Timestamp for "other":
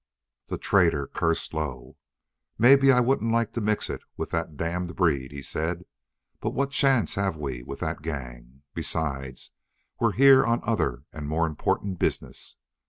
10.63-11.03